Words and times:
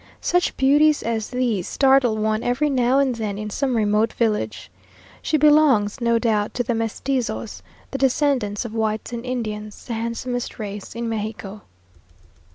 Such 0.21 0.57
beauties 0.57 1.03
as 1.03 1.29
these 1.29 1.67
startle 1.67 2.17
one 2.17 2.41
every 2.41 2.71
now 2.71 2.97
and 2.97 3.13
then 3.13 3.37
in 3.37 3.51
some 3.51 3.77
remote 3.77 4.13
village. 4.13 4.71
She 5.21 5.37
belongs, 5.37 6.01
no 6.01 6.17
doubt, 6.17 6.55
to 6.55 6.63
the 6.63 6.73
mestizos 6.73 7.61
the 7.91 7.99
descendants 7.99 8.65
of 8.65 8.73
whites 8.73 9.13
and 9.13 9.23
Indians, 9.23 9.85
the 9.85 9.93
handsomest 9.93 10.57
race 10.57 10.95
in 10.95 11.07
Mexico. 11.07 11.61